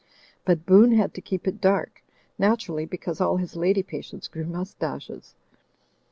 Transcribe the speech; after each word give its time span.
But 0.45 0.65
Boone 0.65 0.93
had 0.93 1.13
to 1.13 1.21
keep 1.21 1.47
it 1.47 1.61
dark; 1.61 2.01
naturally, 2.39 2.87
because 2.87 3.21
all 3.21 3.37
his 3.37 3.55
lady 3.55 3.83
patients 3.83 4.27
grew 4.27 4.45
mustaches. 4.47 5.35